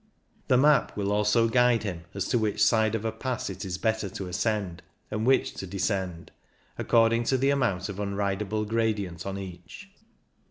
The 0.47 0.57
map 0.57 0.97
will 0.97 1.11
also 1.11 1.47
guide 1.47 1.83
him 1.83 2.05
as 2.15 2.25
to 2.29 2.39
which 2.39 2.59
side 2.65 2.95
of 2.95 3.05
a 3.05 3.11
pass 3.11 3.51
it 3.51 3.63
is 3.63 3.77
better 3.77 4.09
to 4.09 4.27
ascend 4.27 4.81
and 5.11 5.27
which 5.27 5.53
to 5.53 5.67
descend, 5.67 6.31
according 6.75 7.25
to 7.25 7.37
the 7.37 7.51
amount 7.51 7.87
of 7.87 7.99
unridable 7.99 8.65
gradient 8.65 9.27
on 9.27 9.37
each. 9.37 9.91